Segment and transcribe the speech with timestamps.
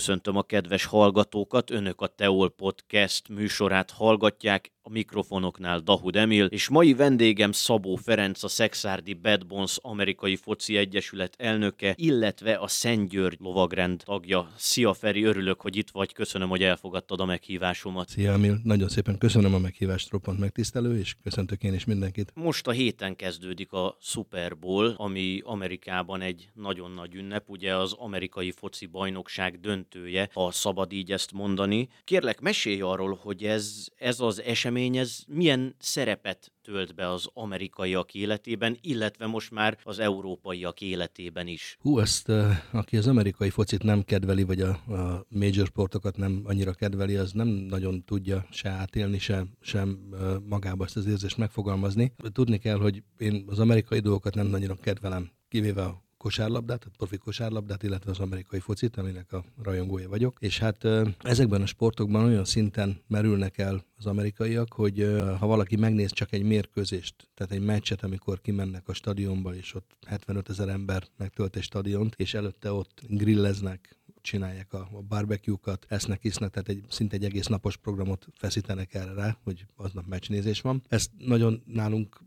[0.00, 6.68] Köszöntöm a kedves hallgatókat, önök a Teol Podcast műsorát hallgatják, a mikrofonoknál Dahud Emil, és
[6.68, 13.08] mai vendégem Szabó Ferenc, a Szexárdi Bad Bones Amerikai Foci Egyesület elnöke, illetve a Szent
[13.08, 14.52] György lovagrend tagja.
[14.56, 18.08] Szia Feri, örülök, hogy itt vagy, köszönöm, hogy elfogadtad a meghívásomat.
[18.08, 22.32] Szia Emil, nagyon szépen köszönöm a meghívást, roppant megtisztelő, és köszöntök én is mindenkit.
[22.34, 27.92] Most a héten kezdődik a Super Bowl, ami Amerikában egy nagyon nagy ünnep, ugye az
[27.92, 31.88] amerikai foci bajnokság döntője, ha szabad így ezt mondani.
[32.04, 37.26] Kérlek, mesélj arról, hogy ez, ez az esemény esemény, ez milyen szerepet tölt be az
[37.32, 41.76] amerikaiak életében, illetve most már az európaiak életében is?
[41.80, 42.28] Hú, ezt
[42.72, 47.32] aki az amerikai focit nem kedveli, vagy a, a major sportokat nem annyira kedveli, az
[47.32, 49.98] nem nagyon tudja se átélni, se, sem
[50.48, 52.12] magába ezt az érzést megfogalmazni.
[52.32, 57.16] Tudni kell, hogy én az amerikai dolgokat nem nagyon kedvelem, kivéve a kosárlabdát, a profi
[57.16, 60.36] kosárlabdát, illetve az amerikai focit, aminek a rajongója vagyok.
[60.40, 60.84] És hát
[61.18, 66.42] ezekben a sportokban olyan szinten merülnek el az amerikaiak, hogy ha valaki megnéz csak egy
[66.42, 71.62] mérkőzést, tehát egy meccset, amikor kimennek a stadionba, és ott 75 ezer ember megtölt egy
[71.62, 77.24] stadiont, és előtte ott grilleznek, csinálják a, a barbecue-kat, esznek, isznek, tehát egy, szinte egy
[77.24, 80.82] egész napos programot feszítenek erre rá, hogy aznap meccsnézés van.
[80.88, 82.20] Ez nagyon nálunk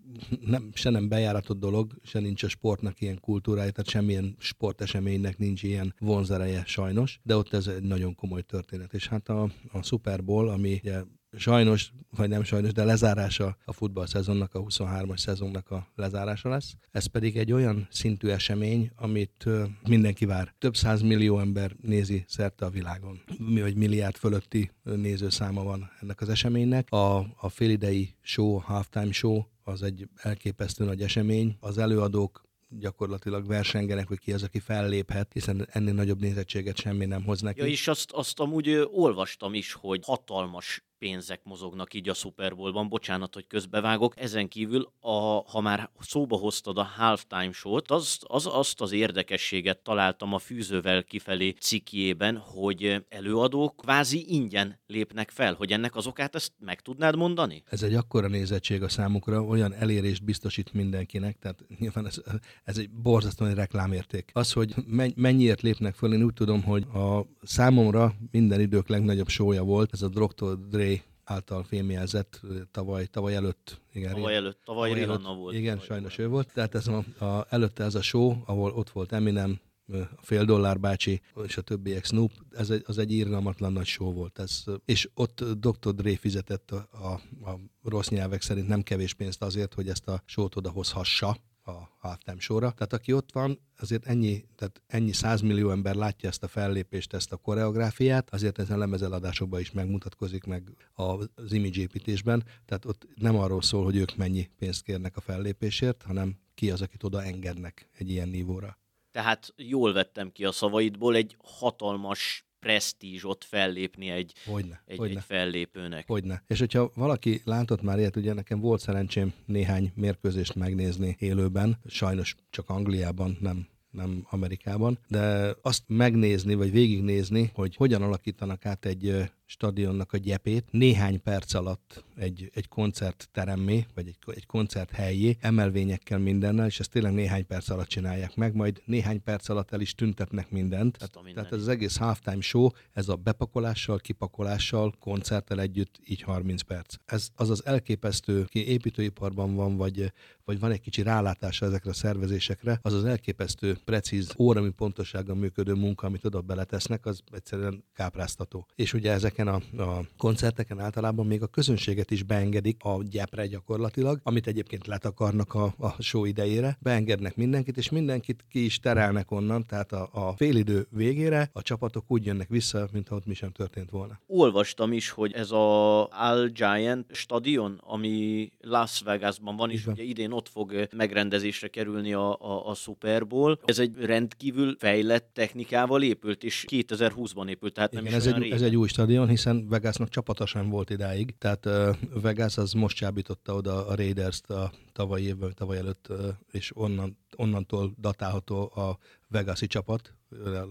[0.46, 5.64] nem, se nem bejáratott dolog, se nincs a sportnak ilyen kultúrája, tehát semmilyen sporteseménynek nincs
[5.64, 8.94] ilyen vonzereje sajnos, de ott ez egy nagyon komoly történet.
[8.94, 11.04] És hát a, a Super Bowl, ami ugye
[11.38, 16.76] sajnos, vagy nem sajnos, de lezárása a futballszezonnak, a 23-as szezonnak a lezárása lesz.
[16.92, 19.46] Ez pedig egy olyan szintű esemény, amit
[19.88, 20.54] mindenki vár.
[20.60, 23.22] Több száz millió ember nézi szerte a világon.
[23.38, 26.92] Mi, hogy milliárd fölötti nézőszáma van ennek az eseménynek.
[26.92, 31.58] A, a félidei show, a halftime show, az egy elképesztő nagy esemény.
[31.60, 32.44] Az előadók
[32.80, 37.60] gyakorlatilag versengenek, hogy ki az, aki felléphet, hiszen ennél nagyobb nézettséget semmi nem hoz neki.
[37.60, 42.90] Ja, és azt, azt amúgy olvastam is, hogy hatalmas pénzek mozognak így a Super Bowl-ban.
[42.90, 44.14] Bocsánat, hogy közbevágok.
[44.20, 45.12] Ezen kívül, a,
[45.52, 51.04] ha már szóba hoztad a halftime show-t, az, az, azt az érdekességet találtam a fűzővel
[51.04, 57.16] kifelé cikjében, hogy előadók kvázi ingyen lépnek fel, hogy ennek az okát ezt meg tudnád
[57.16, 57.64] mondani?
[57.66, 62.22] Ez egy akkora nézettség a számukra, olyan elérést biztosít mindenkinek, tehát nyilván ez,
[62.64, 64.32] ez egy borzasztóan reklámérték.
[64.34, 64.74] Az, hogy
[65.16, 70.02] mennyiért lépnek föl, én úgy tudom, hogy a számomra minden idők legnagyobb sója volt, ez
[70.02, 70.58] a Dr.
[70.70, 70.93] Dre
[71.24, 72.42] által fémjelzett
[72.72, 73.82] tavaly, tavaly előtt.
[73.94, 75.56] Igen, tavaly előtt, tavaly, tavaly Rihanna volt.
[75.56, 76.54] Igen, tavaly sajnos ő volt.
[76.54, 80.80] Tehát ez a, a, előtte ez a show, ahol ott volt Eminem, a fél dollár
[80.80, 84.40] bácsi és a többiek Snoop, ez egy, az egy írgalmatlan nagy show volt.
[84.40, 85.94] Ez, és ott Dr.
[85.94, 87.12] Dre fizetett a, a,
[87.50, 92.40] a rossz nyelvek szerint nem kevés pénzt azért, hogy ezt a show-t odahozhassa a halftime
[92.40, 92.72] sorra.
[92.72, 97.32] Tehát aki ott van, azért ennyi, tehát ennyi százmillió ember látja ezt a fellépést, ezt
[97.32, 100.64] a koreográfiát, azért ezen lemezeladásokban is megmutatkozik meg
[100.94, 102.44] az image építésben.
[102.66, 106.82] Tehát ott nem arról szól, hogy ők mennyi pénzt kérnek a fellépésért, hanem ki az,
[106.82, 108.78] akit oda engednek egy ilyen nívóra.
[109.12, 115.18] Tehát jól vettem ki a szavaidból, egy hatalmas presztízs ott fellépni egy, hogyne, egy, hogyne.
[115.18, 116.08] egy fellépőnek.
[116.08, 116.44] Hogyne.
[116.48, 122.36] És hogyha valaki látott már ilyet, ugye nekem volt szerencsém néhány mérkőzést megnézni élőben, sajnos
[122.50, 129.32] csak Angliában, nem nem Amerikában, de azt megnézni, vagy végignézni, hogy hogyan alakítanak át egy
[129.54, 136.20] stadionnak a gyepét néhány perc alatt egy, egy koncertteremmé, vagy egy, egy koncert helyé, emelvényekkel
[136.20, 139.96] mindennel, és ezt tényleg néhány perc alatt csinálják meg, majd néhány perc alatt el is
[139.96, 140.98] tüntetnek mindent.
[140.98, 146.62] Tehát, tehát ez az egész halftime show, ez a bepakolással, kipakolással, koncerttel együtt így 30
[146.62, 146.96] perc.
[147.06, 150.12] Ez az az elképesztő, ki építőiparban van, vagy,
[150.46, 155.74] vagy van egy kicsi rálátása ezekre a szervezésekre, az az elképesztő, precíz, órami pontosággal működő
[155.74, 158.68] munka, amit oda beletesznek, az egyszerűen kápráztató.
[158.76, 163.48] És ugye ezek ezeken a, a koncerteken általában még a közönséget is beengedik a gyepre
[163.48, 169.32] gyakorlatilag, amit egyébként letakarnak a, a show idejére, beengednek mindenkit, és mindenkit ki is terelnek
[169.32, 173.52] onnan, tehát a, a félidő végére a csapatok úgy jönnek vissza, mintha ott mi sem
[173.52, 174.20] történt volna.
[174.28, 180.32] Olvastam is, hogy ez a Al Giant stadion, ami Las Vegasban van, és ugye idén
[180.32, 183.60] ott fog megrendezésre kerülni a, a, a Super Bowl.
[183.66, 188.52] Ez egy rendkívül fejlett technikával épült, és 2020-ban épült, tehát nem Igen, is ez, egy,
[188.52, 191.70] ez egy új stadion, hiszen Vegasnak csapata sem volt idáig, tehát
[192.14, 196.08] Vegas az most csábította oda a Raiders-t a tavalyi évben, tavaly előtt,
[196.52, 198.98] és onnan, onnantól datálható a
[199.28, 200.14] Vegasi csapat,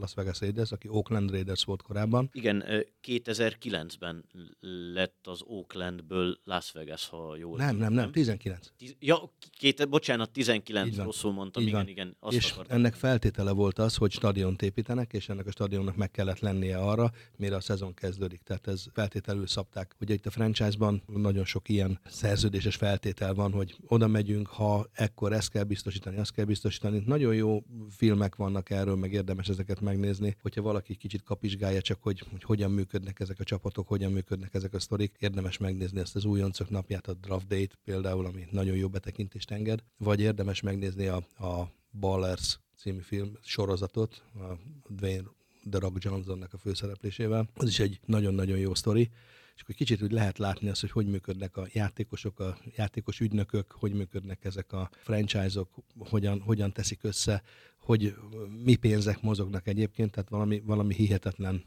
[0.01, 2.31] Las Vegas Raiders, aki Oakland Raiders volt korábban.
[2.33, 2.65] Igen,
[3.03, 4.25] 2009-ben
[4.95, 8.67] lett az Oaklandből Las Vegas, ha jól Nem, nem, nem, 19.
[8.77, 12.17] Tiz, ja, két, bocsánat, 19, rosszul mondtam, igen, igen.
[12.21, 12.77] Azt és akartam.
[12.77, 17.13] ennek feltétele volt az, hogy stadiont építenek, és ennek a stadionnak meg kellett lennie arra,
[17.37, 18.41] mire a szezon kezdődik.
[18.43, 19.97] Tehát ez feltételül szabták.
[20.01, 25.33] Ugye itt a franchise-ban nagyon sok ilyen szerződéses feltétel van, hogy oda megyünk, ha ekkor
[25.33, 27.03] ezt kell biztosítani, azt kell biztosítani.
[27.07, 30.37] Nagyon jó filmek vannak erről, meg érdemes ezeket megnézni.
[30.43, 34.75] Hogyha valaki kicsit kapizsgálja csak, hogy, hogy hogyan működnek ezek a csapatok, hogyan működnek ezek
[34.75, 38.89] a sztorik, érdemes megnézni ezt az újoncok napját, a Draft Date például, ami nagyon jó
[38.89, 44.59] betekintést enged, vagy érdemes megnézni a, a Ballers című film sorozatot, a
[44.89, 45.29] Dwayne
[45.71, 47.49] The Rock Johnsonnak a főszereplésével.
[47.55, 49.11] Az is egy nagyon-nagyon jó sztori
[49.63, 53.71] és akkor kicsit úgy lehet látni azt, hogy hogy működnek a játékosok, a játékos ügynökök,
[53.71, 55.69] hogy működnek ezek a franchise-ok,
[55.99, 57.43] hogyan, hogyan teszik össze,
[57.79, 58.15] hogy
[58.65, 61.65] mi pénzek mozognak egyébként, tehát valami, valami hihetetlen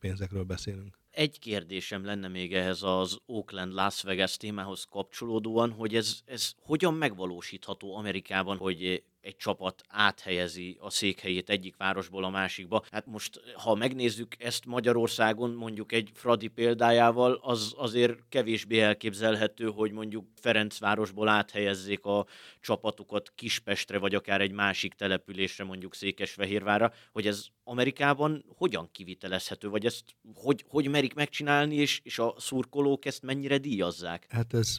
[0.00, 0.98] pénzekről beszélünk.
[1.10, 6.94] Egy kérdésem lenne még ehhez az Oakland Las Vegas témához kapcsolódóan, hogy ez, ez hogyan
[6.94, 12.84] megvalósítható Amerikában, hogy egy csapat áthelyezi a székhelyét egyik városból a másikba.
[12.90, 19.92] Hát most, ha megnézzük ezt Magyarországon, mondjuk egy Fradi példájával, az azért kevésbé elképzelhető, hogy
[19.92, 22.26] mondjuk Ferencvárosból áthelyezzék a
[22.60, 29.86] csapatukat Kispestre, vagy akár egy másik településre, mondjuk Székesfehérvára, hogy ez Amerikában hogyan kivitelezhető, vagy
[29.86, 30.04] ezt
[30.34, 34.26] hogy, hogy merik megcsinálni, és, és a szurkolók ezt mennyire díjazzák?
[34.28, 34.76] Hát ez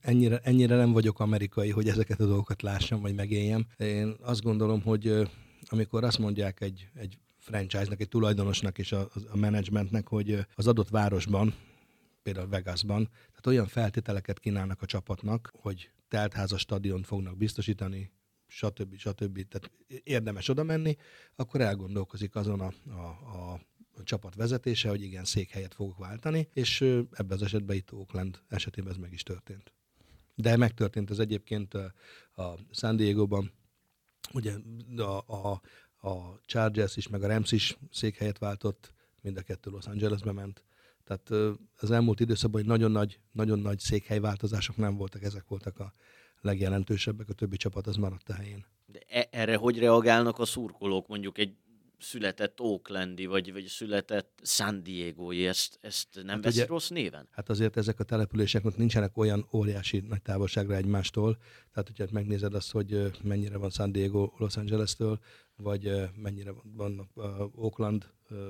[0.00, 3.66] ennyire, ennyire nem vagyok amerikai, hogy ezeket a dolgokat lássam, vagy megéljem.
[3.82, 5.28] Én azt gondolom, hogy
[5.64, 10.88] amikor azt mondják egy, egy franchise-nak, egy tulajdonosnak és a, a managementnek, hogy az adott
[10.88, 11.54] városban,
[12.22, 18.10] például Vegasban, tehát olyan feltételeket kínálnak a csapatnak, hogy teltházas stadiont fognak biztosítani,
[18.46, 18.96] stb.
[18.96, 19.48] stb.
[19.48, 19.70] Tehát
[20.04, 20.96] érdemes oda menni,
[21.36, 23.60] akkor elgondolkozik azon a, a
[23.96, 26.80] a csapat vezetése, hogy igen, székhelyet fogok váltani, és
[27.12, 29.72] ebben az esetben itt Oakland esetében ez meg is történt.
[30.34, 31.74] De megtörtént ez egyébként
[32.34, 33.52] a San Diego-ban,
[34.34, 34.54] ugye
[34.96, 35.60] a, a,
[36.08, 40.64] a Chargers is, meg a Rams is székhelyet váltott, mind a kettő Los Angelesbe ment.
[41.04, 45.92] Tehát az elmúlt időszakban nagyon nagy, nagyon nagy székhelyváltozások nem voltak, ezek voltak a
[46.40, 48.66] legjelentősebbek, a többi csapat az maradt a helyén.
[48.86, 51.06] De e- erre hogy reagálnak a szurkolók?
[51.08, 51.54] Mondjuk egy
[52.02, 57.28] született Oaklandi, vagy, vagy született San diego ezt, ezt nem hát veszi ugye, rossz néven?
[57.30, 61.36] Hát azért ezek a települések ott nincsenek olyan óriási nagy távolságra egymástól,
[61.72, 65.18] tehát hogyha megnézed azt, hogy mennyire van San Diego Los Angeles-től,
[65.56, 67.10] vagy mennyire van
[67.54, 68.06] Oakland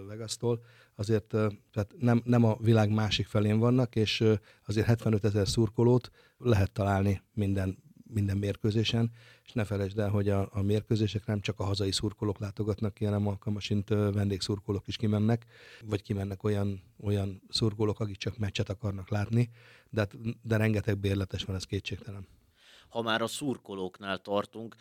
[0.06, 0.64] Vegas-tól,
[0.94, 1.26] azért
[1.70, 4.24] tehát nem, nem a világ másik felén vannak, és
[4.66, 7.78] azért 75 ezer szurkolót lehet találni minden
[8.12, 9.10] minden mérkőzésen,
[9.44, 13.04] és ne felejtsd el, hogy a, a mérkőzések nem csak a hazai szurkolók látogatnak ki,
[13.04, 15.46] hanem alkalmasint vendégszurkolók is kimennek,
[15.84, 19.50] vagy kimennek olyan, olyan szurkolók, akik csak meccset akarnak látni,
[19.90, 20.08] de,
[20.42, 22.26] de rengeteg bérletes van, ez kétségtelen.
[22.88, 24.76] Ha már a szurkolóknál tartunk,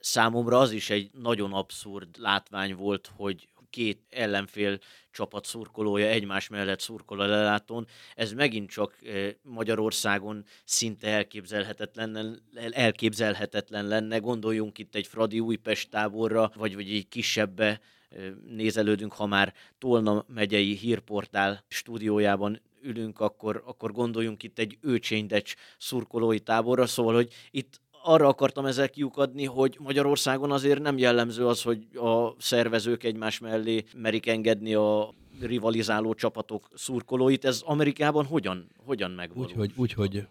[0.00, 4.78] számomra az is egy nagyon abszurd látvány volt, hogy két ellenfél
[5.10, 7.86] csapat szurkolója egymás mellett szurkol a lelátón.
[8.14, 8.98] Ez megint csak
[9.42, 14.18] Magyarországon szinte elképzelhetetlen, elképzelhetetlen lenne.
[14.18, 20.24] Gondoljunk itt egy Fradi Újpest táborra, vagy, vagy egy kisebbe eh, nézelődünk, ha már Tolna
[20.28, 27.80] megyei hírportál stúdiójában ülünk, akkor, akkor gondoljunk itt egy őcsénydecs szurkolói táborra, szóval, hogy itt
[28.02, 33.84] arra akartam ezzel kiukadni, hogy Magyarországon azért nem jellemző az, hogy a szervezők egymás mellé
[33.96, 37.44] merik engedni a rivalizáló csapatok szurkolóit.
[37.44, 39.60] Ez Amerikában hogyan, hogyan megvalósul?
[39.60, 40.26] Úgyhogy úgy, hogy,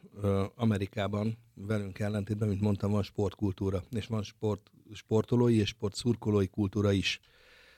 [0.55, 7.19] Amerikában velünk ellentétben, mint mondtam, van sportkultúra, és van sport, sportolói és sportszurkolói kultúra is.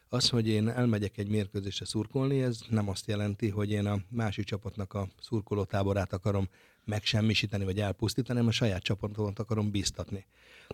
[0.10, 4.46] Az, hogy én elmegyek egy mérkőzésre szurkolni, ez nem azt jelenti, hogy én a másik
[4.46, 6.48] csapatnak a szurkolótáborát akarom
[6.86, 10.26] megsemmisíteni vagy elpusztítani, hanem a saját csapatomat akarom bíztatni.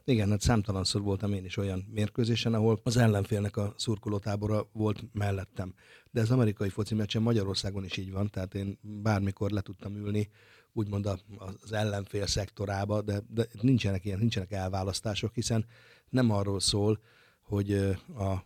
[0.05, 5.73] Igen, hát számtalanszor voltam én is olyan mérkőzésen, ahol az ellenfélnek a szurkolótábora volt mellettem.
[6.11, 10.29] De ez amerikai foci meccsen Magyarországon is így van, tehát én bármikor le tudtam ülni,
[10.73, 11.05] úgymond
[11.37, 15.65] az ellenfél szektorába, de, de nincsenek ilyen, nincsenek elválasztások, hiszen
[16.09, 16.99] nem arról szól,
[17.41, 17.73] hogy
[18.17, 18.43] a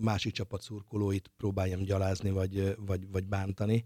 [0.00, 3.84] másik csapat szurkolóit próbáljam gyalázni, vagy, vagy, vagy bántani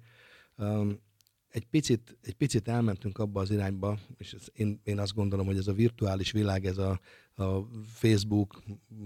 [1.50, 5.56] egy picit, egy picit elmentünk abba az irányba, és ez, én, én azt gondolom, hogy
[5.56, 7.00] ez a virtuális világ, ez a,
[7.34, 8.62] a Facebook,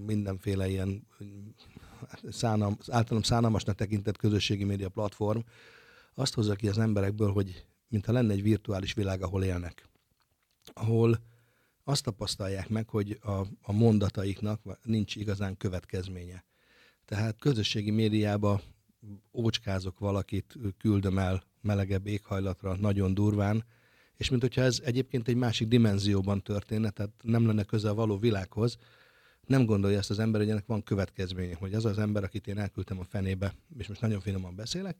[0.06, 1.06] mindenféle ilyen
[2.30, 5.40] szánam, általam szánalmasnak tekintett közösségi média platform,
[6.14, 9.88] azt hozza ki az emberekből, hogy mintha lenne egy virtuális világ, ahol élnek.
[10.72, 11.20] Ahol
[11.84, 16.44] azt tapasztalják meg, hogy a, a mondataiknak nincs igazán következménye.
[17.04, 18.60] Tehát közösségi médiába
[19.32, 23.64] ócskázok valakit, küldöm el melegebb éghajlatra, nagyon durván,
[24.16, 28.18] és mint hogyha ez egyébként egy másik dimenzióban történne, tehát nem lenne közel a való
[28.18, 28.78] világhoz,
[29.46, 32.58] nem gondolja ezt az ember, hogy ennek van következménye, hogy az az ember, akit én
[32.58, 34.96] elküldtem a fenébe, és most nagyon finoman beszélek,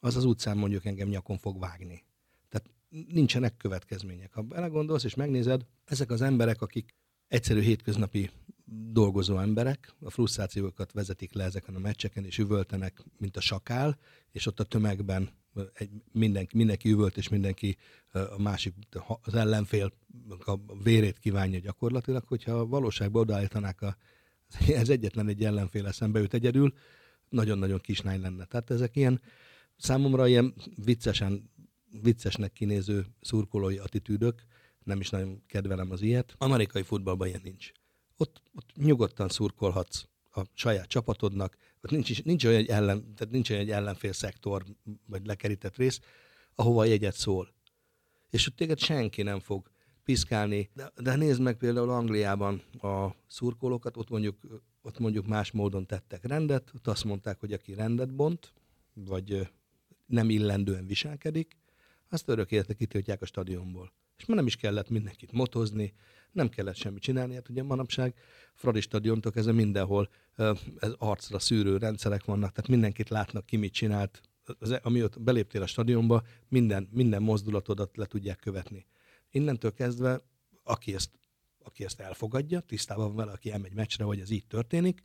[0.00, 2.04] az az utcán mondjuk engem nyakon fog vágni.
[2.48, 2.70] Tehát
[3.12, 4.32] nincsenek következmények.
[4.32, 6.94] Ha belegondolsz és megnézed, ezek az emberek, akik
[7.28, 8.30] egyszerű hétköznapi
[8.72, 13.98] dolgozó emberek, a frusztrációkat vezetik le ezeken a meccseken, és üvöltenek, mint a sakál,
[14.30, 15.30] és ott a tömegben
[15.72, 17.76] egy, mindenki, mindenki üvölt, és mindenki
[18.12, 18.74] a másik,
[19.22, 19.92] az ellenfél
[20.44, 23.96] a vérét kívánja gyakorlatilag, hogyha valóságban odaállítanák a,
[24.82, 26.74] ez egyetlen egy ellenfél eszembe őt egyedül,
[27.28, 28.44] nagyon-nagyon kisnány lenne.
[28.44, 29.20] Tehát ezek ilyen
[29.76, 31.50] számomra ilyen viccesen,
[32.02, 34.42] viccesnek kinéző szurkolói attitűdök,
[34.84, 36.34] nem is nagyon kedvelem az ilyet.
[36.38, 37.72] Amerikai futballban ilyen nincs.
[38.22, 43.62] Ott, ott nyugodtan szurkolhatsz a saját csapatodnak, ott nincs, nincs, olyan ellen, tehát nincs olyan
[43.62, 44.64] egy ellenfél szektor,
[45.06, 46.00] vagy lekerített rész,
[46.54, 47.54] ahova jegyet szól.
[48.30, 49.70] És ott téged senki nem fog
[50.04, 50.70] piszkálni.
[50.74, 54.36] De, de nézd meg például Angliában a szurkolókat, ott mondjuk,
[54.82, 58.52] ott mondjuk más módon tettek rendet, ott azt mondták, hogy aki rendet bont,
[58.94, 59.48] vagy
[60.06, 61.56] nem illendően viselkedik,
[62.08, 63.92] azt örök életek kitiltják a stadionból.
[64.16, 65.92] És már nem is kellett mindenkit motozni,
[66.32, 67.34] nem kellett semmit csinálni.
[67.34, 68.14] Hát ugye manapság
[68.54, 70.08] Fradi stadiontok ez mindenhol
[70.78, 74.20] ez arcra szűrő rendszerek vannak, tehát mindenkit látnak ki mit csinált,
[74.58, 78.86] az, ami ott beléptél a stadionba, minden, minden mozdulatodat le tudják követni.
[79.30, 80.22] Innentől kezdve,
[80.62, 81.10] aki ezt,
[81.62, 85.02] aki ezt elfogadja, tisztában van vele, aki elmegy meccsre, hogy ez így történik,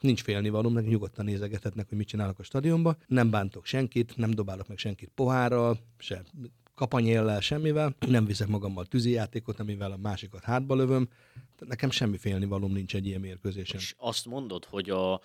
[0.00, 2.96] nincs félnivalóm, meg nyugodtan nézegethetnek, hogy mit csinálok a stadionba.
[3.06, 6.24] Nem bántok senkit, nem dobálok meg senkit pohárral, se
[6.78, 11.06] kapanyéllel, semmivel, nem viszek magammal tűzijátékot, amivel a másikat hátba lövöm.
[11.34, 13.78] Tehát nekem semmi félnivalóm nincs egy ilyen mérkőzésen.
[13.78, 15.20] És azt mondod, hogy a,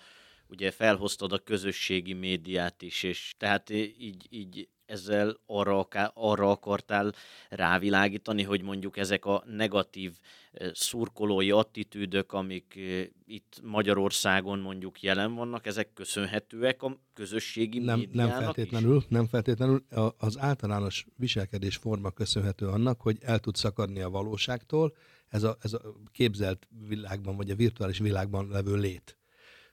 [0.46, 7.12] ugye felhoztad a közösségi médiát is, és tehát így, így ezzel arra, arra akartál
[7.48, 10.12] rávilágítani, hogy mondjuk ezek a negatív
[10.52, 18.04] eh, szurkolói attitűdök, amik eh, itt Magyarországon mondjuk jelen vannak, ezek köszönhetőek a közösségi nem,
[18.12, 19.04] Nem feltétlenül, is?
[19.08, 19.84] nem feltétlenül.
[20.18, 24.94] Az általános viselkedés forma köszönhető annak, hogy el tud szakadni a valóságtól,
[25.28, 25.80] ez a, ez a
[26.12, 29.18] képzelt világban, vagy a virtuális világban levő lét.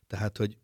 [0.07, 0.57] Tehát, hogy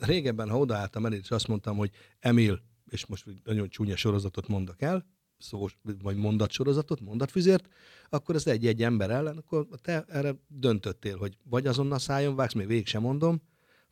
[0.00, 4.82] régebben, ha odaálltam el, és azt mondtam, hogy Emil, és most nagyon csúnya sorozatot mondok
[4.82, 5.06] el,
[5.38, 5.66] szó,
[6.02, 7.68] vagy mondatsorozatot, mondatfüzért,
[8.08, 12.66] akkor ez egy-egy ember ellen, akkor te erre döntöttél, hogy vagy azonnal szájon vágsz, még
[12.66, 13.42] végig sem mondom,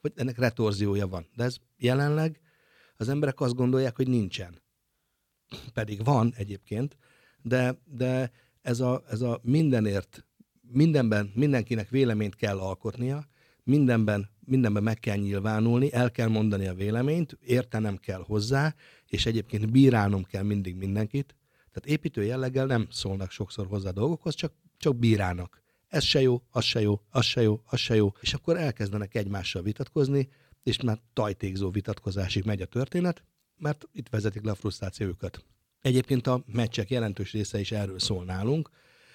[0.00, 1.26] vagy ennek retorziója van.
[1.34, 2.40] De ez jelenleg
[2.96, 4.62] az emberek azt gondolják, hogy nincsen.
[5.72, 6.96] Pedig van egyébként,
[7.42, 10.26] de, de ez a, ez a mindenért,
[10.60, 13.28] mindenben mindenkinek véleményt kell alkotnia,
[13.64, 18.74] mindenben, mindenben meg kell nyilvánulni, el kell mondani a véleményt, értenem kell hozzá,
[19.06, 21.36] és egyébként bírálnom kell mindig mindenkit.
[21.72, 25.62] Tehát építő jelleggel nem szólnak sokszor hozzá dolgokhoz, csak, csak bírálnak.
[25.88, 28.12] Ez se jó, az se jó, az se jó, az se jó.
[28.20, 30.28] És akkor elkezdenek egymással vitatkozni,
[30.62, 33.24] és már tajtékzó vitatkozásig megy a történet,
[33.56, 35.44] mert itt vezetik le a frusztrációjukat.
[35.80, 38.70] Egyébként a meccsek jelentős része is erről szól nálunk,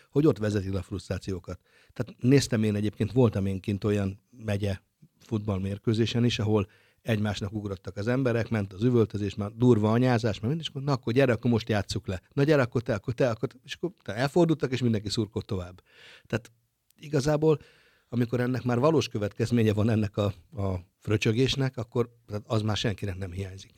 [0.09, 1.59] hogy ott vezetik le a frusztrációkat.
[1.93, 4.77] Tehát néztem én egyébként, voltam én kint olyan megye
[5.19, 6.67] futballmérkőzésen is, ahol
[7.01, 11.31] egymásnak ugrottak az emberek, ment az üvöltözés, már durva anyázás, mert mindig, na akkor gyere,
[11.31, 12.21] akkor most játsszuk le.
[12.33, 15.81] Na gyere, akkor te, akkor te, akkor, és akkor te elfordultak, és mindenki szurkolt tovább.
[16.25, 16.51] Tehát
[16.99, 17.59] igazából,
[18.09, 22.09] amikor ennek már valós következménye van ennek a, a fröcsögésnek, akkor
[22.45, 23.71] az már senkinek nem hiányzik.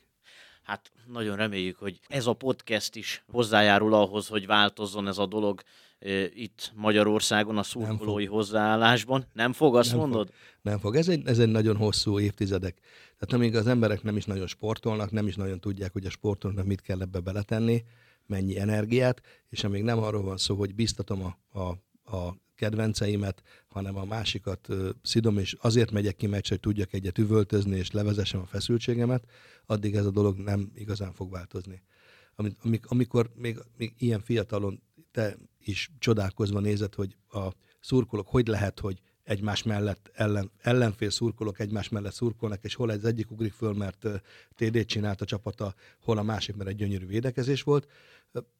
[0.62, 5.62] Hát nagyon reméljük, hogy ez a podcast is hozzájárul ahhoz, hogy változzon ez a dolog
[6.34, 9.26] itt Magyarországon a szurkolói hozzáállásban.
[9.32, 10.26] Nem fog, azt nem mondod?
[10.26, 10.36] Fog.
[10.62, 10.96] Nem fog.
[10.96, 12.78] Ez egy, ez egy nagyon hosszú évtizedek.
[13.18, 16.66] Tehát amíg az emberek nem is nagyon sportolnak, nem is nagyon tudják, hogy a sportolnak
[16.66, 17.84] mit kell ebbe beletenni,
[18.26, 21.68] mennyi energiát, és amíg nem arról van szó, hogy biztatom a, a,
[22.16, 27.18] a kedvenceimet, hanem a másikat uh, szidom, és azért megyek ki meccs, hogy tudjak egyet
[27.18, 29.24] üvöltözni, és levezessem a feszültségemet,
[29.66, 31.82] addig ez a dolog nem igazán fog változni.
[32.82, 34.82] Amikor még, még ilyen fiatalon
[35.12, 37.48] te is csodálkozva nézed, hogy a
[37.80, 43.04] szurkolók hogy lehet, hogy egymás mellett ellen, ellenfél szurkolók egymás mellett szurkolnak, és hol az
[43.04, 44.06] egyik ugrik föl, mert
[44.54, 47.90] TD-t csinált a csapata, hol a másik, mert egy gyönyörű védekezés volt.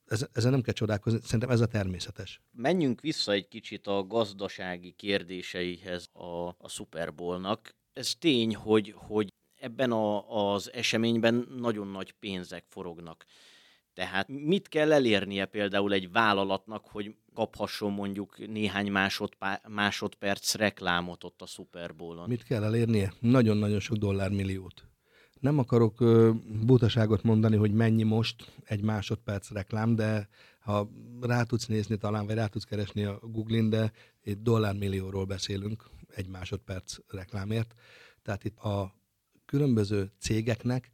[0.07, 2.41] Ez, ezen nem kell csodálkozni, szerintem ez a természetes.
[2.53, 7.75] Menjünk vissza egy kicsit a gazdasági kérdéseihez a, a Super Bowl-nak.
[7.93, 13.25] Ez tény, hogy, hogy ebben a, az eseményben nagyon nagy pénzek forognak
[13.95, 21.43] Tehát mit kell elérnie például egy vállalatnak, hogy kaphasson mondjuk néhány másodpá- másodperc reklámot ott
[21.43, 22.29] a Super Bowl-on?
[22.29, 23.13] Mit kell elérnie?
[23.21, 24.87] Nagyon-nagyon sok dollármilliót.
[25.41, 26.31] Nem akarok ö,
[26.65, 30.29] butaságot mondani, hogy mennyi most egy másodperc reklám, de
[30.61, 35.91] ha rá tudsz nézni talán, vagy rá tudsz keresni a Google-in, de egy dollármillióról beszélünk
[36.15, 37.75] egy másodperc reklámért.
[38.23, 38.95] Tehát itt a
[39.45, 40.91] különböző cégeknek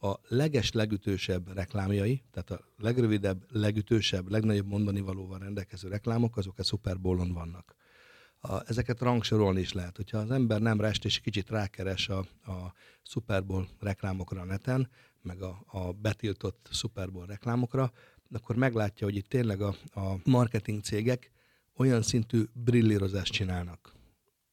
[0.00, 6.62] a leges legütősebb reklámjai, tehát a legrövidebb, legütősebb, legnagyobb mondani valóval rendelkező reklámok, azok a
[6.62, 7.74] Super Bowl-on vannak.
[8.38, 9.96] A, ezeket rangsorolni is lehet.
[9.96, 14.90] Hogyha az ember nem rest és kicsit rákeres a, a Super Bowl reklámokra a neten,
[15.22, 17.92] meg a, a betiltott Super Bowl reklámokra,
[18.32, 21.30] akkor meglátja, hogy itt tényleg a, a marketing cégek
[21.76, 23.94] olyan szintű brillírozást csinálnak,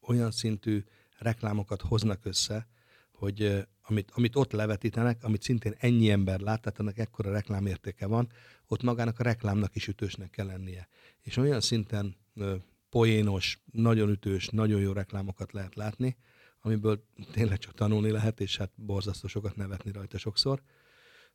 [0.01, 0.83] olyan szintű
[1.17, 2.67] reklámokat hoznak össze,
[3.11, 8.31] hogy amit, amit ott levetítenek, amit szintén ennyi ember lát, tehát ennek ekkora reklámértéke van,
[8.67, 10.87] ott magának a reklámnak is ütősnek kell lennie.
[11.21, 12.55] És olyan szinten ö,
[12.89, 16.17] poénos, nagyon ütős, nagyon jó reklámokat lehet látni,
[16.61, 20.61] amiből tényleg csak tanulni lehet, és hát borzasztó sokat nevetni rajta sokszor,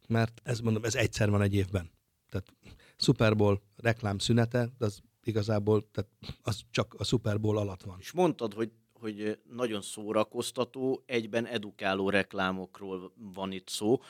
[0.08, 1.90] mert ez mondom, ez egyszer van egy évben.
[2.28, 2.52] Tehát
[2.96, 6.10] Super Bowl reklám szünete, az igazából tehát
[6.42, 7.96] az csak a Super Bowl alatt van.
[8.00, 14.00] És mondtad, hogy hogy nagyon szórakoztató, egyben edukáló reklámokról van itt szó.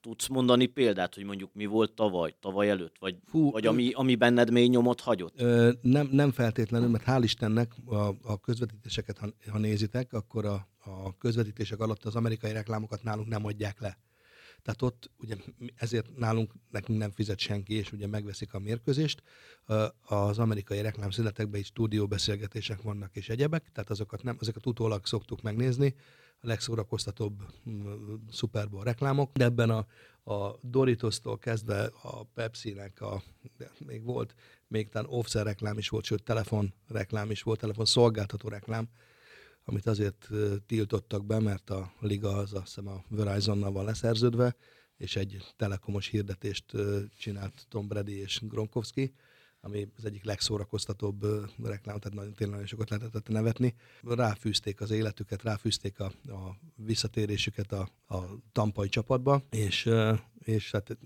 [0.00, 4.14] Tudsz mondani példát, hogy mondjuk mi volt tavaly, tavaly előtt, vagy, Fú, vagy ami, ami
[4.14, 5.40] benned mély nyomot hagyott?
[5.40, 10.68] Ö, nem, nem feltétlenül, mert hál' Istennek a, a közvetítéseket, ha, ha nézitek, akkor a,
[10.78, 13.98] a közvetítések alatt az amerikai reklámokat nálunk nem adják le.
[14.62, 15.36] Tehát ott ugye
[15.74, 19.22] ezért nálunk nekünk nem fizet senki, és ugye megveszik a mérkőzést.
[20.02, 25.94] Az amerikai reklámszünetekben is stúdióbeszélgetések vannak és egyebek, tehát azokat, nem, azokat utólag szoktuk megnézni,
[26.40, 29.86] a legszórakoztatóbb mm, Super Bowl reklámok, de ebben a,
[30.32, 33.22] a Doritos-tól kezdve a Pepsi-nek, a,
[33.78, 34.34] még volt,
[34.66, 38.88] még talán offszer reklám is volt, sőt telefon reklám is volt, telefon szolgáltató reklám,
[39.68, 40.28] amit azért
[40.66, 44.56] tiltottak be, mert a liga az azt hiszem a Verizonnal van leszerződve,
[44.96, 46.64] és egy telekomos hirdetést
[47.18, 49.14] csinált Tom Brady és Gronkowski,
[49.60, 51.22] ami az egyik legszórakoztatóbb
[51.62, 53.74] reklám, tehát nagyon, tényleg nagyon sokat lehetett nevetni.
[54.02, 58.18] Ráfűzték az életüket, ráfűzték a, a visszatérésüket a, a
[58.52, 59.90] tampai csapatba, és,
[60.38, 60.98] és hát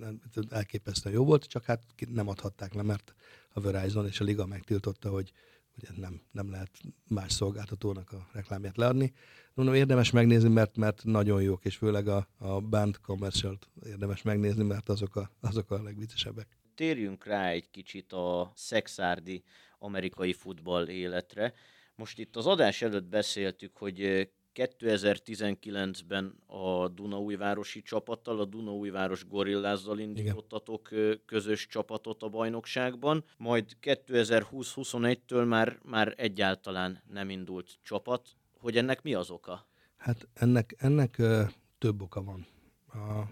[0.49, 3.15] elképesztően jó volt, csak hát nem adhatták le, mert
[3.53, 5.33] a Verizon és a Liga megtiltotta, hogy
[5.77, 6.71] ugye nem, nem lehet
[7.09, 9.13] más szolgáltatónak a reklámját leadni.
[9.55, 14.65] Mondom, érdemes megnézni, mert, mert nagyon jók, és főleg a, a band commercial érdemes megnézni,
[14.65, 16.59] mert azok a, azok a legviccesebbek.
[16.75, 19.43] Térjünk rá egy kicsit a szexárdi
[19.79, 21.55] amerikai futball életre.
[21.95, 30.89] Most itt az adás előtt beszéltük, hogy 2019-ben a Dunaújvárosi csapattal, a Dunaújváros Gorillázzal indítottatok
[30.91, 31.21] Igen.
[31.27, 38.29] közös csapatot a bajnokságban, majd 2020-21-től már, már egyáltalán nem indult csapat.
[38.59, 39.67] Hogy ennek mi az oka?
[39.97, 41.43] Hát ennek, ennek ö,
[41.79, 42.47] több oka van.
[42.93, 43.23] A,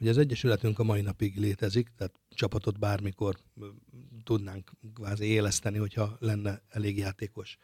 [0.00, 3.36] ugye az Egyesületünk a mai napig létezik, tehát csapatot bármikor
[4.24, 7.58] tudnánk kvázi éleszteni, hogyha lenne elég játékos.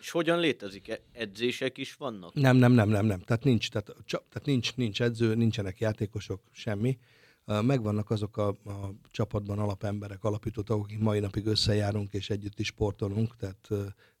[0.00, 0.88] És hogyan létezik?
[0.88, 1.00] -e?
[1.12, 2.34] Edzések is vannak?
[2.34, 3.20] Nem, nem, nem, nem, nem.
[3.20, 6.98] Tehát nincs, tehát, csak, tehát nincs, nincs edző, nincsenek játékosok, semmi.
[7.44, 13.36] Megvannak azok a, a csapatban alapemberek, alapítók, akik mai napig összejárunk és együtt is sportolunk,
[13.36, 13.68] tehát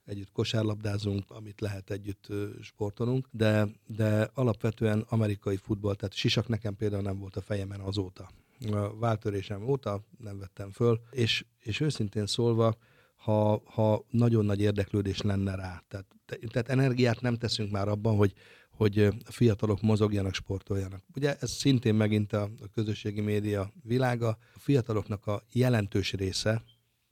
[0.04, 2.26] együtt kosárlabdázunk, amit lehet együtt
[2.62, 8.30] sportolunk, de, de alapvetően amerikai futball, tehát sisak nekem például nem volt a fejemen azóta.
[8.70, 12.76] A váltörésem óta nem vettem föl, és, és őszintén szólva,
[13.20, 15.82] ha, ha nagyon nagy érdeklődés lenne rá.
[15.88, 16.06] Tehát,
[16.46, 18.32] tehát energiát nem teszünk már abban, hogy,
[18.70, 21.04] hogy fiatalok mozogjanak, sportoljanak.
[21.14, 24.28] Ugye ez szintén megint a, a közösségi média világa.
[24.28, 26.62] A fiataloknak a jelentős része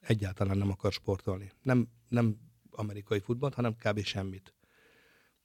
[0.00, 1.50] egyáltalán nem akar sportolni.
[1.62, 2.36] Nem, nem
[2.70, 4.04] amerikai futballt, hanem kb.
[4.04, 4.54] semmit.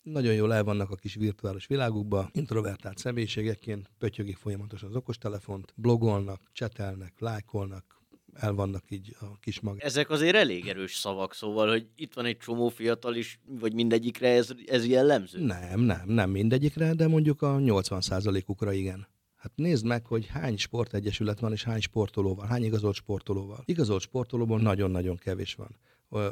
[0.02, 6.42] Nagyon jól el vannak a kis virtuális világukba, introvertált személyiségekként, pötyögik folyamatosan az okostelefont, blogolnak,
[6.52, 8.03] csetelnek, lájkolnak,
[8.34, 9.80] el vannak így a kis mag.
[9.80, 14.28] Ezek azért elég erős szavak, szóval, hogy itt van egy csomó fiatal is, vagy mindegyikre
[14.28, 15.46] ez, ez jellemző?
[15.46, 19.08] Nem, nem, nem mindegyikre, de mondjuk a 80%-ukra igen.
[19.36, 23.62] Hát nézd meg, hogy hány sportegyesület van, és hány sportoló van, hány igazolt sportoló van.
[23.66, 25.78] Igazolt sportolóból nagyon-nagyon kevés van.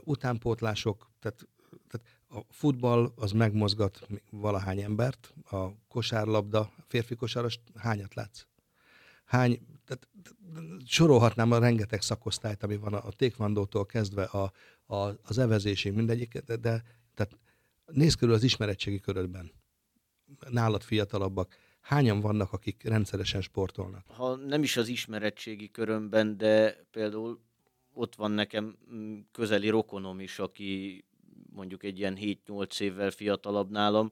[0.04, 1.48] Utánpótlások, tehát,
[1.88, 8.46] tehát a futball az megmozgat valahány embert, a kosárlabda, a férfi kosáros hányat látsz?
[9.26, 9.60] Hány
[9.92, 10.08] tehát
[10.86, 14.52] sorolhatnám a rengeteg szakosztályt, ami van a, a tékvandótól kezdve a,
[14.86, 17.38] a, az evezésig, mindegyik, de, de tehát
[17.86, 19.52] nézd körül az ismeretségi körödben.
[20.50, 24.06] Nálad fiatalabbak, hányan vannak, akik rendszeresen sportolnak?
[24.08, 27.40] Ha nem is az ismeretségi körömben, de például
[27.94, 31.04] ott van nekem mm, közeli rokonom is, aki
[31.54, 34.12] mondjuk egy ilyen 7-8 évvel fiatalabb nálam,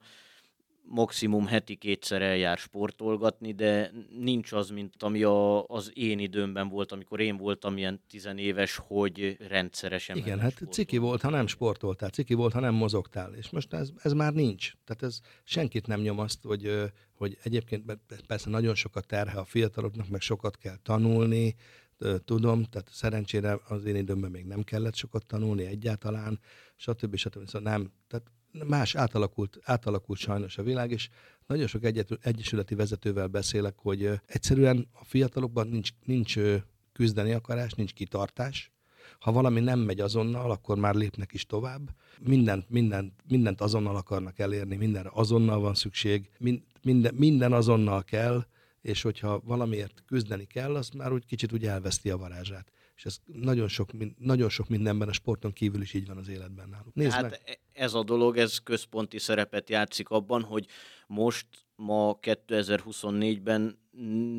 [0.92, 6.92] maximum heti kétszer eljár sportolgatni, de nincs az, mint ami a, az én időmben volt,
[6.92, 10.74] amikor én voltam ilyen tizenéves, hogy rendszeresen Igen, hát sportolni.
[10.74, 14.32] ciki volt, ha nem sportoltál, ciki volt, ha nem mozogtál, és most ez, ez már
[14.32, 14.72] nincs.
[14.84, 20.08] Tehát ez senkit nem nyom azt, hogy, hogy egyébként persze nagyon sokat terhe a fiataloknak,
[20.08, 21.54] meg sokat kell tanulni,
[22.24, 26.40] tudom, tehát szerencsére az én időmben még nem kellett sokat tanulni egyáltalán,
[26.76, 27.16] stb.
[27.16, 27.46] stb.
[27.46, 28.30] Szóval nem, tehát
[28.66, 31.08] más átalakult, átalakult sajnos a világ, és
[31.46, 36.38] nagyon sok egyet, egyesületi vezetővel beszélek, hogy egyszerűen a fiatalokban nincs, nincs
[36.92, 38.72] küzdeni akarás, nincs kitartás,
[39.18, 41.90] ha valami nem megy azonnal, akkor már lépnek is tovább.
[42.20, 46.30] Mindent, mindent, mindent azonnal akarnak elérni, mindenre azonnal van szükség,
[46.82, 48.46] minden, minden azonnal kell,
[48.80, 52.72] és hogyha valamiért küzdeni kell, az már úgy kicsit úgy elveszti a varázsát.
[52.96, 56.68] És ez nagyon sok, nagyon sok mindenben a sporton kívül is így van az életben
[56.68, 56.94] náluk.
[56.94, 57.60] Nézd hát meg.
[57.80, 60.66] Ez a dolog, ez központi szerepet játszik abban, hogy
[61.06, 63.78] most ma 2024-ben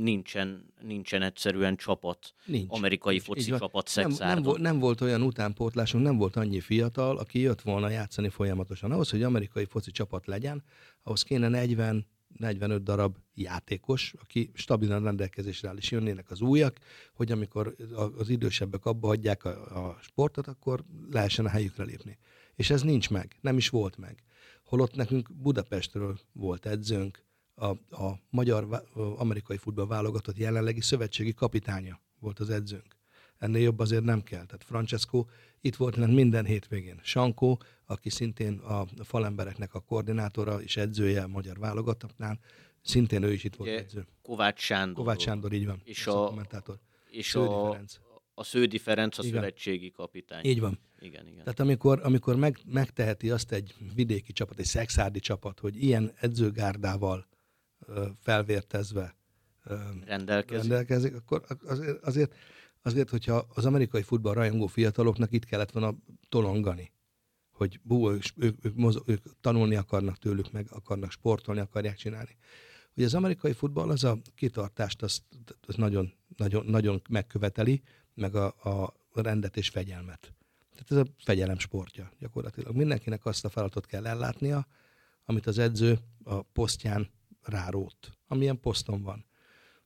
[0.01, 2.67] nincsen, nincsen egyszerűen csapat, Nincs.
[2.69, 3.25] amerikai Nincs.
[3.25, 7.61] foci csapat nem, nem, volt, nem volt olyan utánpótlásunk, nem volt annyi fiatal, aki jött
[7.61, 8.91] volna játszani folyamatosan.
[8.91, 10.63] Ahhoz, hogy amerikai foci csapat legyen,
[11.03, 12.05] ahhoz kéne 40
[12.37, 16.77] 45 darab játékos, aki stabilan rendelkezésre áll, és jönnének az újak,
[17.13, 17.75] hogy amikor
[18.17, 19.49] az idősebbek abba hagyják a,
[19.87, 22.17] a sportot, akkor lehessen a helyükre lépni.
[22.55, 24.23] És ez nincs meg, nem is volt meg.
[24.63, 27.23] Holott nekünk Budapestről volt edzőnk,
[27.55, 27.65] a,
[28.05, 28.83] a magyar
[29.17, 32.99] amerikai futball válogatott jelenlegi szövetségi kapitánya volt az edzőnk.
[33.37, 34.45] Ennél jobb azért nem kell.
[34.45, 35.25] Tehát Francesco
[35.61, 36.99] itt volt lent minden hétvégén.
[37.03, 42.39] Sankó, aki szintén a falembereknek a koordinátora és edzője a magyar válogatottnál,
[42.81, 44.07] szintén ő is itt volt Ugye, edző.
[44.21, 44.95] Kovács Sándor.
[44.95, 45.81] Kovács Sándor, így van.
[45.83, 46.79] És a, a kommentátor.
[47.09, 47.99] És Sződi a, Ferenc.
[48.41, 49.35] A Sződi Ferenc a igen.
[49.35, 50.45] szövetségi kapitány.
[50.45, 50.79] Így van.
[50.99, 51.43] Igen, igen.
[51.43, 57.27] Tehát amikor, amikor meg, megteheti azt egy vidéki csapat, egy szexárdi csapat, hogy ilyen edzőgárdával
[57.87, 59.15] ö, felvértezve
[59.63, 59.75] ö,
[60.05, 60.69] rendelkezik.
[60.69, 62.35] rendelkezik, akkor azért, azért
[62.81, 65.95] azért, hogyha az amerikai futball rajongó fiataloknak itt kellett volna
[66.29, 66.91] tolongani,
[67.51, 72.37] hogy bú, ők, ők, ők, mozog, ők tanulni akarnak tőlük, meg akarnak sportolni, akarják csinálni.
[72.93, 75.23] Hogy az amerikai futball az a kitartást, azt,
[75.67, 77.81] azt nagyon, nagyon, nagyon megköveteli,
[78.21, 80.33] meg a, a rendet és fegyelmet.
[80.71, 82.75] Tehát ez a fegyelem sportja gyakorlatilag.
[82.75, 84.67] Mindenkinek azt a feladatot kell ellátnia,
[85.25, 87.09] amit az edző a posztján
[87.43, 89.25] rárót, amilyen poszton van.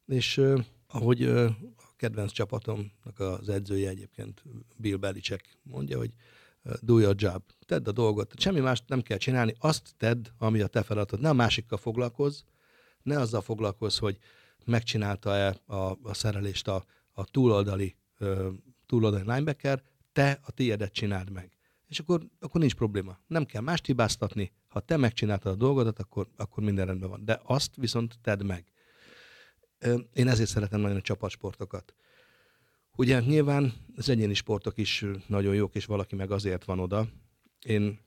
[0.05, 0.41] És
[0.87, 4.43] ahogy a kedvenc csapatomnak az edzője egyébként
[4.77, 6.13] Bill Belichick mondja, hogy
[6.81, 10.67] do your job, tedd a dolgot, semmi mást nem kell csinálni, azt tedd, ami a
[10.67, 12.41] te feladatod, ne a másikkal foglalkozz,
[13.03, 14.17] ne azzal foglalkozz, hogy
[14.65, 18.47] megcsinálta-e a, a szerelést a, a túloldali, uh,
[18.85, 21.57] túloldali linebacker, te a tiédet csináld meg.
[21.87, 23.19] És akkor, akkor nincs probléma.
[23.27, 27.25] Nem kell mást hibáztatni, ha te megcsináltad a dolgodat, akkor, akkor minden rendben van.
[27.25, 28.65] De azt viszont tedd meg.
[30.13, 31.95] Én ezért szeretem nagyon a csapatsportokat.
[32.95, 37.07] Ugye nyilván az egyéni sportok is nagyon jók, és valaki meg azért van oda.
[37.65, 37.99] Én,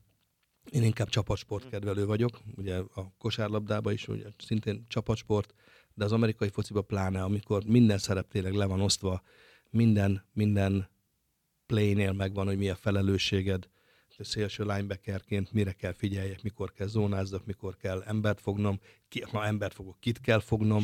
[0.70, 5.54] én inkább csapatsportkedvelő vagyok, ugye a kosárlabdában is ugye szintén csapatsport,
[5.94, 9.22] de az amerikai fociba pláne, amikor minden szerep tényleg le van osztva,
[9.70, 10.88] minden, minden
[11.66, 13.68] playnél megvan, hogy mi a felelősséged,
[14.24, 19.74] szélső linebackerként mire kell figyeljek, mikor kell zónázzak, mikor kell embert fognom, ki, ha embert
[19.74, 20.82] fogok, kit kell fognom,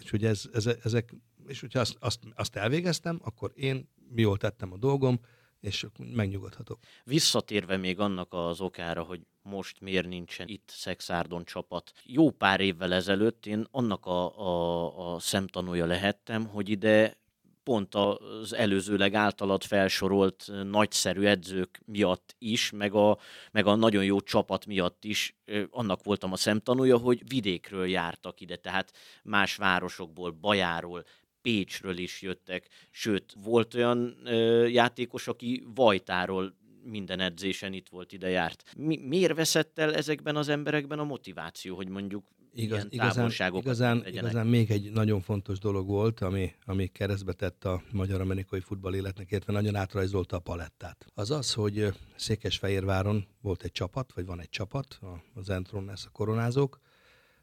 [0.00, 1.14] és hogy ez, ez, ezek,
[1.46, 5.20] és hogyha azt, azt, azt elvégeztem, akkor én jól tettem a dolgom,
[5.60, 6.78] és megnyugodhatok.
[7.04, 11.92] Visszatérve még annak az okára, hogy most miért nincsen itt Szexárdon csapat.
[12.04, 17.21] Jó pár évvel ezelőtt én annak a, a, a szemtanúja lehettem, hogy ide
[17.64, 23.18] pont az előzőleg általad felsorolt nagyszerű edzők miatt is, meg a,
[23.52, 25.36] meg a nagyon jó csapat miatt is
[25.70, 31.04] annak voltam a szemtanúja, hogy vidékről jártak ide, tehát más városokból, Bajáról,
[31.42, 38.28] Pécsről is jöttek, sőt, volt olyan ö, játékos, aki Vajtáról minden edzésen itt volt, ide
[38.28, 38.64] járt.
[38.76, 44.46] Mi, miért veszett el ezekben az emberekben a motiváció, hogy mondjuk Igaz, igazán, igazán, igazán
[44.46, 49.52] még egy nagyon fontos dolog volt, ami, ami keresztbe tett a magyar-amerikai futball életnek, illetve
[49.52, 51.06] nagyon átrajzolta a palettát.
[51.14, 54.98] Az az, hogy Székesfehérváron volt egy csapat, vagy van egy csapat,
[55.34, 56.80] az Entronnes, a koronázók,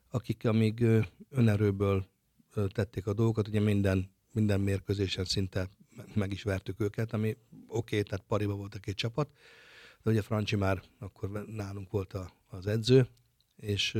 [0.09, 0.85] akik amíg
[1.29, 2.05] önerőből
[2.73, 5.69] tették a dolgokat, ugye minden, minden mérkőzésen szinte
[6.13, 9.29] meg is vertük őket, ami oké, okay, tehát pariba volt a két csapat,
[10.03, 13.07] de ugye Francsi már akkor nálunk volt a, az edző,
[13.55, 13.97] és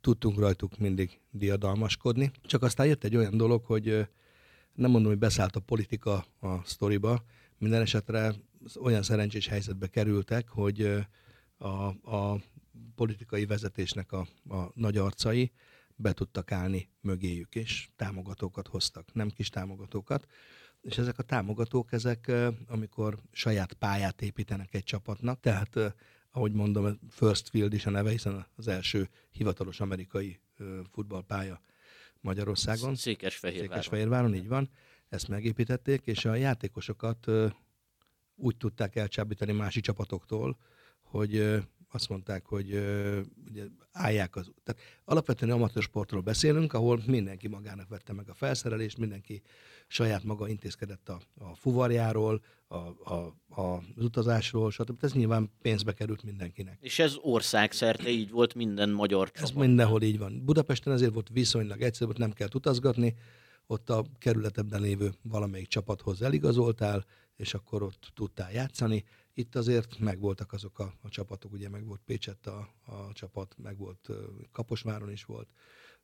[0.00, 2.30] tudtunk rajtuk mindig diadalmaskodni.
[2.42, 3.84] Csak aztán jött egy olyan dolog, hogy
[4.74, 7.24] nem mondom, hogy beszállt a politika a sztoriba,
[7.58, 8.34] minden esetre
[8.80, 11.06] olyan szerencsés helyzetbe kerültek, hogy
[11.58, 11.86] a,
[12.16, 12.40] a
[12.94, 15.52] politikai vezetésnek a, a nagy arcai
[15.96, 20.26] be tudtak állni mögéjük, és támogatókat hoztak, nem kis támogatókat.
[20.82, 22.32] És ezek a támogatók, ezek,
[22.66, 25.94] amikor saját pályát építenek egy csapatnak, tehát
[26.30, 30.40] ahogy mondom, First Field is a neve, hiszen az első hivatalos amerikai
[30.90, 31.62] futballpálya
[32.20, 32.94] Magyarországon.
[32.94, 33.70] Székesfehérváron.
[33.70, 34.70] Székesfehérváron, így van.
[35.08, 37.26] Ezt megépítették, és a játékosokat
[38.34, 40.56] úgy tudták elcsábítani másik csapatoktól,
[41.02, 41.62] hogy
[41.94, 42.66] azt mondták, hogy
[43.50, 44.50] ugye, állják az...
[44.64, 49.42] Tehát alapvetően amatőr sportról beszélünk, ahol mindenki magának vette meg a felszerelést, mindenki
[49.86, 53.60] saját maga intézkedett a, a fuvarjáról, a, a, a,
[53.94, 55.04] az utazásról, stb.
[55.04, 56.78] Ez nyilván pénzbe került mindenkinek.
[56.80, 59.50] És ez országszerte így volt minden magyar csapat.
[59.50, 60.42] Ez mindenhol így van.
[60.44, 63.14] Budapesten ezért volt viszonylag egyszerű, ott nem kell utazgatni,
[63.66, 67.04] ott a kerületebben lévő valamelyik csapathoz eligazoltál,
[67.36, 69.04] és akkor ott tudtál játszani.
[69.40, 73.78] Itt azért megvoltak azok a, a csapatok, ugye meg volt Pécsett a, a csapat, meg
[73.78, 74.08] volt
[74.52, 75.48] Kaposváron is volt,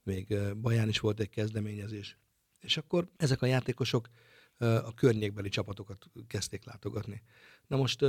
[0.03, 2.19] még Baján is volt egy kezdeményezés.
[2.61, 4.09] És akkor ezek a játékosok
[4.59, 7.23] a környékbeli csapatokat kezdték látogatni.
[7.67, 8.03] Na most,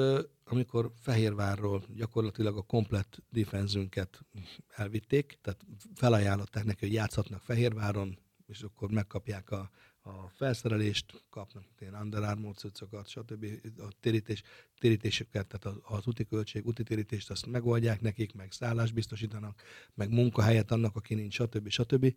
[0.44, 4.26] amikor Fehérvárról gyakorlatilag a komplett defenzünket
[4.68, 9.70] elvitték, tehát felajánlották neki, hogy játszhatnak Fehérváron, és akkor megkapják a,
[10.08, 13.46] a felszerelést, kapnak ilyen Under Armour cuccokat, stb.
[13.78, 14.42] A térítés,
[14.80, 19.62] térítésüket, tehát az úti költség, úti térítést azt megoldják nekik, meg szállást biztosítanak,
[19.94, 21.70] meg munkahelyet annak, aki nincs, stb.
[21.70, 22.16] stb.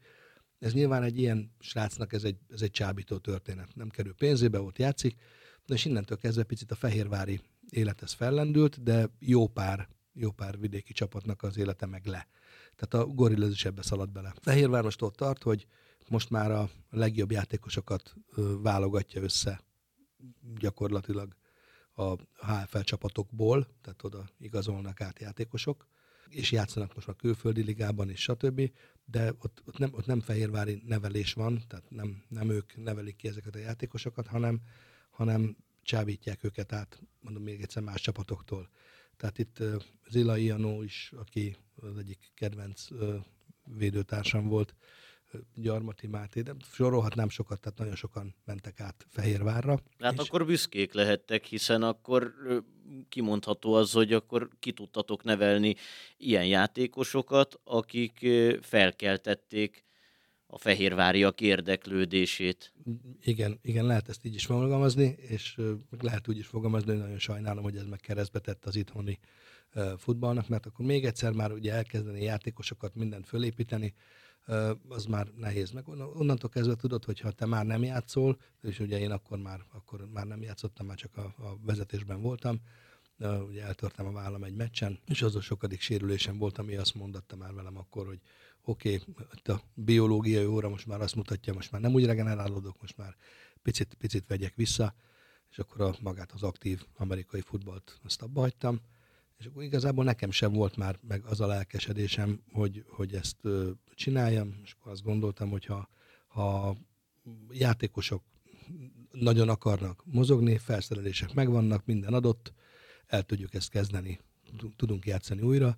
[0.59, 3.74] Ez nyilván egy ilyen srácnak ez egy, ez egy csábító történet.
[3.74, 5.16] Nem kerül pénzébe, ott játszik,
[5.66, 10.59] de és innentől kezdve picit a fehérvári élet ez fellendült, de jó pár, jó pár
[10.59, 12.29] vidéki csapatnak az élete meg le.
[12.76, 14.35] Tehát a gorillaz is ebbe szaladt bele.
[14.40, 15.66] Fehérvárostól tart, hogy
[16.11, 18.14] most már a legjobb játékosokat
[18.62, 19.61] válogatja össze
[20.59, 21.37] gyakorlatilag
[21.94, 25.87] a HFL csapatokból, tehát oda igazolnak át játékosok,
[26.29, 28.70] és játszanak most a külföldi ligában és stb.
[29.05, 33.29] De ott, ott, nem, ott nem fehérvári nevelés van, tehát nem, nem ők nevelik ki
[33.29, 34.61] ezeket a játékosokat, hanem,
[35.11, 38.70] hanem csábítják őket át, mondom még egyszer, más csapatoktól.
[39.16, 39.62] Tehát itt
[40.09, 42.88] Zila Ianó is, aki az egyik kedvenc
[43.64, 44.75] védőtársam volt,
[45.55, 49.79] Gyarmati Máté, de sorolhatnám sokat, tehát nagyon sokan mentek át Fehérvárra.
[49.99, 50.29] Hát és...
[50.29, 52.35] akkor büszkék lehettek, hiszen akkor
[53.09, 55.75] kimondható az, hogy akkor ki tudtatok nevelni
[56.16, 58.27] ilyen játékosokat, akik
[58.61, 59.85] felkeltették
[60.47, 62.73] a fehérváriak érdeklődését.
[63.23, 65.61] Igen, igen, lehet ezt így is fogalmazni, és
[66.01, 69.19] lehet úgy is fogalmazni, hogy nagyon sajnálom, hogy ez meg keresztbe tett az itthoni
[69.97, 73.95] futballnak, mert akkor még egyszer már ugye elkezdeni játékosokat mindent fölépíteni,
[74.88, 75.70] az már nehéz.
[75.70, 79.61] Meg onnantól kezdve tudod, hogy ha te már nem játszol, és ugye én akkor már,
[79.72, 82.61] akkor már nem játszottam, már csak a, a vezetésben voltam,
[83.48, 87.37] ugye eltörtem a vállam egy meccsen, és az a sokadik sérülésem volt, ami azt mondatta
[87.37, 88.20] már velem akkor, hogy
[88.62, 92.96] oké, okay, a biológiai óra most már azt mutatja, most már nem úgy regenerálódok, most
[92.96, 93.16] már
[93.62, 94.94] picit, picit vegyek vissza,
[95.50, 98.81] és akkor a, magát az aktív amerikai futballt azt abba hagytam,
[99.40, 103.37] és akkor igazából nekem sem volt már meg az a lelkesedésem, hogy, hogy ezt
[103.94, 105.88] csináljam, és akkor azt gondoltam, hogy ha,
[106.26, 106.76] ha
[107.50, 108.22] játékosok
[109.12, 112.53] nagyon akarnak mozogni, felszerelések megvannak, minden adott,
[113.07, 114.20] el tudjuk ezt kezdeni,
[114.76, 115.76] tudunk játszani újra,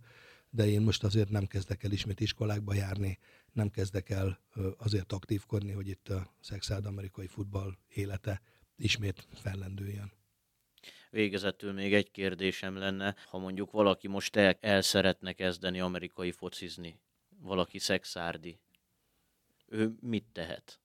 [0.51, 3.19] de én most azért nem kezdek el ismét iskolákba járni,
[3.53, 4.41] nem kezdek el
[4.77, 8.43] azért aktívkodni, hogy itt a szexáld amerikai futball élete
[8.77, 10.13] ismét fellendüljön.
[11.13, 17.01] Végezetül még egy kérdésem lenne, ha mondjuk valaki most el, el szeretne kezdeni amerikai focizni,
[17.39, 18.61] valaki szexárdi,
[19.67, 20.81] ő mit tehet?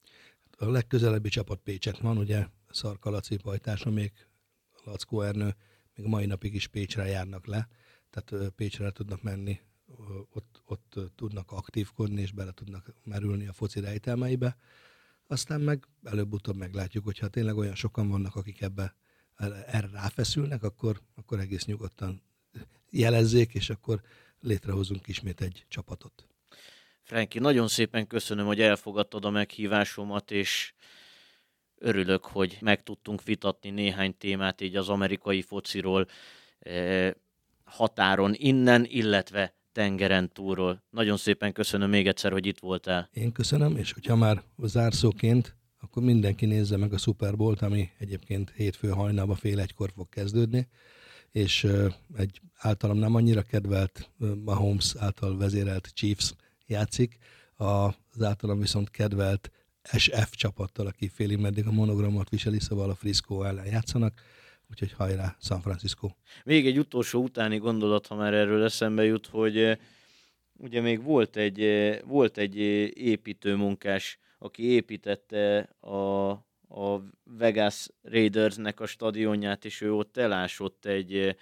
[0.58, 4.12] A legközelebbi csapat Pécset van, ugye Szarka Laci pajtása, még
[4.84, 5.56] Lackó Ernő,
[5.96, 7.68] még mai napig is Pécsre járnak le,
[8.10, 9.60] tehát Pécsre tudnak menni,
[10.30, 14.58] ott, ott tudnak aktívkodni, és bele tudnak merülni a foci rejtelmeibe.
[15.28, 18.96] Aztán meg előbb-utóbb meglátjuk, hogyha tényleg olyan sokan vannak, akik ebbe
[19.38, 22.22] erre ráfeszülnek, akkor, akkor egész nyugodtan
[22.90, 24.02] jelezzék, és akkor
[24.40, 26.28] létrehozunk ismét egy csapatot.
[27.04, 30.74] Franki, nagyon szépen köszönöm, hogy elfogadtad a meghívásomat, és
[31.76, 36.08] örülök, hogy meg tudtunk vitatni néhány témát így az amerikai fociról
[36.60, 37.12] eh,
[37.64, 40.84] határon innen, illetve tengeren túlról.
[40.90, 43.10] Nagyon szépen köszönöm még egyszer, hogy itt voltál.
[43.14, 48.52] Én köszönöm, és hogyha már zárszóként akkor mindenki nézze meg a Super Bowl-t, ami egyébként
[48.56, 50.68] hétfő hajnalban fél egykor fog kezdődni,
[51.32, 51.68] és
[52.18, 54.10] egy általam nem annyira kedvelt
[54.44, 56.34] Mahomes által vezérelt Chiefs
[56.66, 57.18] játszik,
[57.56, 59.52] az általam viszont kedvelt
[59.84, 64.22] SF csapattal, aki félig meddig a monogramot viseli, szóval a Frisco ellen játszanak,
[64.70, 66.10] úgyhogy hajrá San Francisco.
[66.44, 69.78] Még egy utolsó utáni gondolat, ha már erről eszembe jut, hogy
[70.58, 71.62] ugye még volt egy,
[72.06, 72.58] volt egy
[72.96, 76.30] építőmunkás, aki építette a,
[76.70, 81.36] a Vegas Raidersnek a stadionját, és ő ott elásott egy,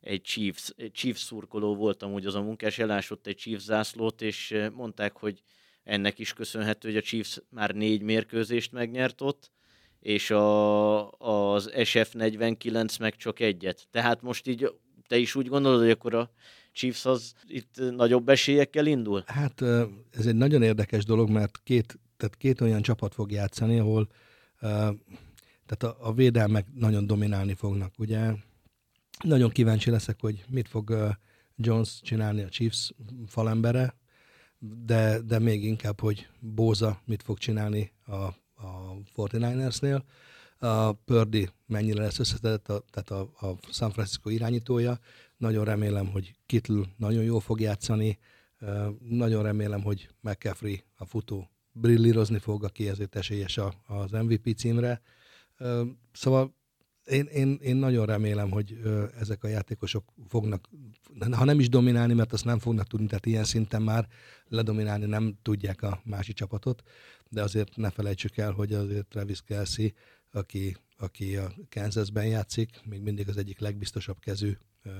[0.00, 5.16] egy Chiefs, Chiefs szurkoló volt amúgy az a munkás, elásott egy Chiefs zászlót, és mondták,
[5.16, 5.42] hogy
[5.84, 9.50] ennek is köszönhető, hogy a Chiefs már négy mérkőzést megnyert ott,
[10.00, 13.86] és a, az SF49 meg csak egyet.
[13.90, 14.72] Tehát most így
[15.06, 16.30] te is úgy gondolod, hogy akkor a
[16.72, 19.22] Chiefs az itt nagyobb esélyekkel indul?
[19.26, 19.62] Hát
[20.10, 24.08] ez egy nagyon érdekes dolog, mert két, tehát két olyan csapat fog játszani, ahol
[25.66, 27.92] tehát a, a védelmek nagyon dominálni fognak.
[27.98, 28.32] Ugye
[29.24, 31.16] nagyon kíváncsi leszek, hogy mit fog
[31.56, 32.92] Jones csinálni a Chiefs
[33.26, 33.94] falembere,
[34.58, 38.14] de, de még inkább, hogy Bóza mit fog csinálni a,
[38.54, 40.02] a 49ersnél.
[40.58, 44.98] A Pördi mennyire lesz összetett, a, tehát a, a San Francisco irányítója.
[45.36, 48.18] Nagyon remélem, hogy Kittle nagyon jól fog játszani.
[49.08, 55.00] Nagyon remélem, hogy McCaffrey, a futó, brillírozni fog, aki ezért esélyes az MVP címre.
[56.12, 56.56] Szóval
[57.04, 58.80] én, én, én nagyon remélem, hogy
[59.18, 60.68] ezek a játékosok fognak,
[61.30, 64.08] ha nem is dominálni, mert azt nem fognak tudni, tehát ilyen szinten már
[64.48, 66.82] ledominálni nem tudják a másik csapatot,
[67.28, 69.92] de azért ne felejtsük el, hogy azért Travis Kelsey,
[70.32, 74.92] aki, aki a Kansasben játszik, még mindig az egyik legbiztosabb kezű uh,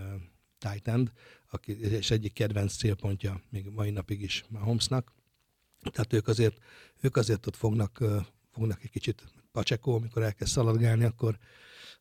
[0.59, 1.13] tight end,
[1.51, 5.13] aki, és egyik kedvenc célpontja még mai napig is Mahomesnak.
[5.83, 6.59] Tehát ők azért,
[7.01, 7.99] ők azért ott fognak,
[8.53, 11.39] fognak egy kicsit pacsekó, amikor elkezd szaladgálni, akkor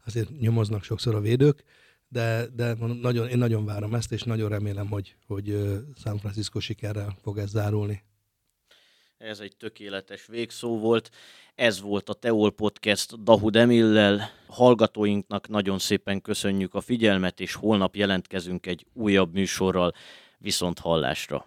[0.06, 1.64] azért nyomoznak sokszor a védők,
[2.08, 5.46] de, de nagyon, én nagyon várom ezt, és nagyon remélem, hogy, hogy
[5.96, 8.04] San Francisco sikerrel fog ez zárulni.
[9.18, 11.10] Ez egy tökéletes végszó volt.
[11.56, 14.30] Ez volt a Teol Podcast Dahud Emillel.
[14.48, 19.94] Hallgatóinknak nagyon szépen köszönjük a figyelmet, és holnap jelentkezünk egy újabb műsorral.
[20.38, 21.46] Viszont hallásra!